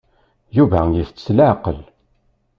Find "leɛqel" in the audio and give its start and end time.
1.37-1.79